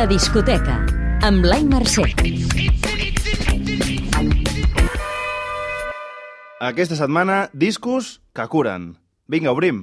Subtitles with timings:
[0.00, 0.78] La discoteca,
[1.28, 2.06] amb Blai Mercè.
[6.70, 8.94] Aquesta setmana, discos que curen.
[9.28, 9.82] Vinga, obrim.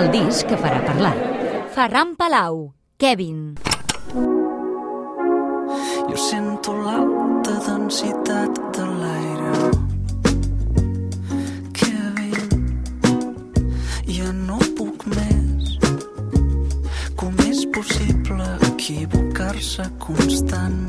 [0.00, 1.12] El disc que farà parlar.
[1.76, 3.50] Ferran Palau, Kevin.
[19.98, 20.83] Constantment?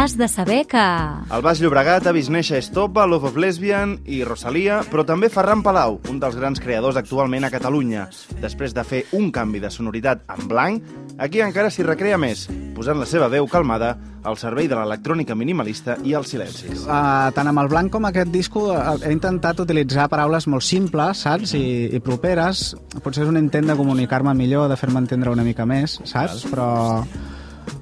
[0.00, 0.80] Has de saber que...
[0.80, 5.60] Al Baix Llobregat ha vist néixer Estopa, Love of Lesbian i Rosalia, però també Ferran
[5.60, 8.06] Palau, un dels grans creadors actualment a Catalunya.
[8.40, 10.86] Després de fer un canvi de sonoritat en blanc,
[11.20, 13.90] aquí encara s'hi recrea més, posant la seva veu calmada
[14.24, 16.86] al servei de l'electrònica minimalista i els silencis.
[16.86, 21.26] Uh, tant amb el blanc com aquest disco uh, he intentat utilitzar paraules molt simples,
[21.26, 21.52] saps?
[21.60, 22.70] I, i properes.
[23.04, 26.46] Potser és un intent de comunicar-me millor, de fer-me entendre una mica més, saps?
[26.48, 26.70] Però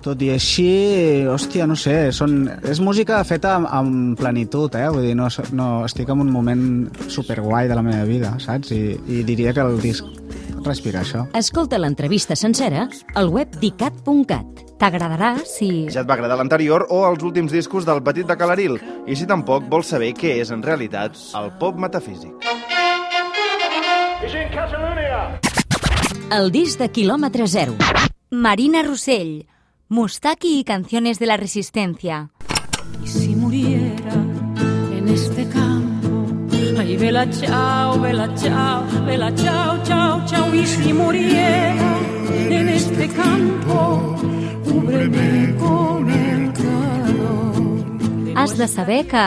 [0.04, 0.68] tot i així,
[1.28, 4.86] hòstia, no sé, són, és música feta amb, amb plenitud, eh?
[4.92, 6.62] Vull dir, no, no, estic en un moment
[7.10, 8.72] superguai de la meva vida, saps?
[8.74, 10.06] I, i diria que el disc
[10.64, 11.26] respira això.
[11.38, 14.64] Escolta l'entrevista sencera al web dicat.cat.
[14.78, 15.88] T'agradarà si...
[15.90, 18.78] Ja et va agradar l'anterior o els últims discos del Petit de Calaril,
[19.10, 22.46] i si tampoc vols saber què és en realitat el pop metafísic.
[26.28, 27.74] El disc de quilòmetre zero.
[28.30, 29.48] Marina Rossell,
[29.90, 32.28] Mustaki y Canciones de la Resistencia.
[33.02, 34.12] Y si muriera
[34.92, 36.26] en este campo,
[36.78, 40.54] ay, vela chao, vela chao, vela chao, chao, chao.
[40.54, 41.98] Y si muriera
[42.50, 44.14] en este campo,
[44.64, 45.97] cúbreme con.
[48.48, 49.22] Has de saber que...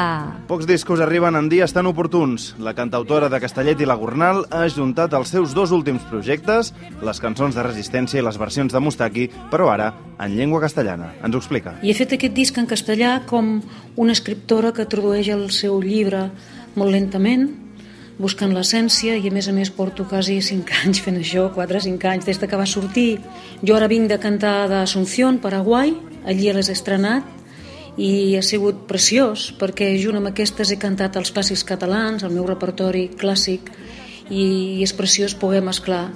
[0.49, 2.55] Pocs discos arriben en dies tan oportuns.
[2.57, 6.71] La cantautora de Castellet i la Gornal ha ajuntat els seus dos últims projectes,
[7.05, 11.11] les cançons de resistència i les versions de Mustaki, però ara en llengua castellana.
[11.21, 11.75] Ens ho explica.
[11.85, 13.59] I he fet aquest disc en castellà com
[13.93, 16.23] una escriptora que tradueix el seu llibre
[16.73, 17.45] molt lentament,
[18.17, 21.83] buscant l'essència, i a més a més porto quasi 5 anys fent això, 4 o
[21.85, 23.19] 5 anys, des de que va sortir.
[23.61, 25.93] Jo ara vinc de cantar d'Asunción, Paraguai,
[26.25, 27.37] allí les he estrenat,
[28.01, 32.47] i ha sigut preciós perquè junt amb aquestes he cantat els clàssics catalans, el meu
[32.49, 33.69] repertori clàssic
[34.31, 36.07] i és preciós poder mesclar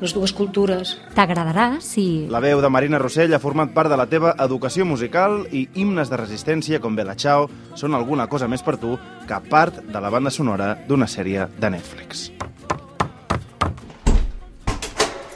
[0.00, 0.94] les dues cultures.
[1.14, 2.26] T'agradarà si...
[2.32, 6.12] La veu de Marina Rossell ha format part de la teva educació musical i himnes
[6.12, 8.96] de resistència com Bella Ciao són alguna cosa més per tu
[9.28, 12.30] que part de la banda sonora d'una sèrie de Netflix.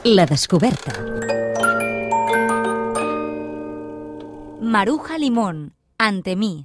[0.05, 1.44] La descoberta.
[4.61, 6.63] Maruja Limón, Ante mí.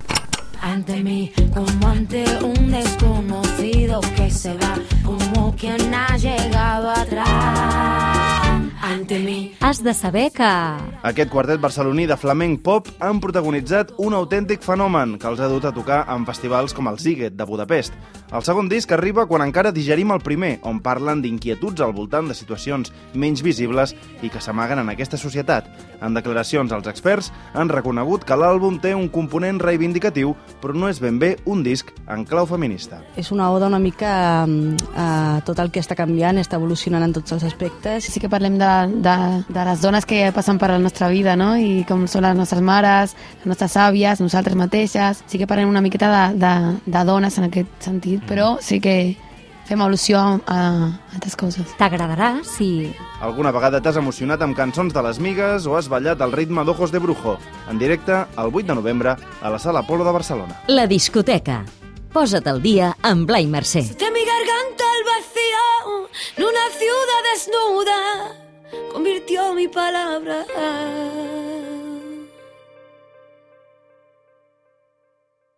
[0.63, 8.61] ante mí, como ante un desconocido que se va, como quien ha llegado atrás.
[8.83, 9.55] Ante mí.
[9.61, 10.43] Has de saber que...
[11.03, 15.65] Aquest quartet barceloní de flamenc pop han protagonitzat un autèntic fenomen que els ha dut
[15.65, 17.95] a tocar en festivals com el Ziget de Budapest.
[18.31, 22.35] El segon disc arriba quan encara digerim el primer, on parlen d'inquietuds al voltant de
[22.39, 25.67] situacions menys visibles i que s'amaguen en aquesta societat.
[26.01, 31.01] En declaracions, els experts han reconegut que l'àlbum té un component reivindicatiu, però no és
[31.03, 33.01] ben bé un disc en clau feminista.
[33.19, 35.09] És una oda una mica mm, a
[35.45, 38.07] tot el que està canviant, està evolucionant en tots els aspectes.
[38.07, 38.71] Sí que parlem de,
[39.03, 39.17] de,
[39.51, 41.57] de les dones que passen per la nostra vida, no?
[41.59, 45.25] I com són les nostres mares, les nostres àvies, nosaltres mateixes.
[45.27, 46.55] Sí que parlem una miqueta de, de,
[46.87, 49.17] de dones en aquest sentit, però sí que
[49.71, 50.59] fem al·lusió a, a
[51.15, 51.75] altres coses.
[51.79, 52.91] T'agradarà si...
[53.23, 56.91] Alguna vegada t'has emocionat amb cançons de les migues o has ballat al ritme d'Ojos
[56.91, 57.37] de Brujo,
[57.71, 60.59] en directe el 8 de novembre a la Sala Polo de Barcelona.
[60.67, 61.63] La discoteca.
[62.11, 63.85] Posa't al dia amb Blai Mercè.
[63.95, 65.67] De mi garganta el vacío
[66.37, 68.01] en una ciudad desnuda
[68.93, 70.45] convirtió mi palabra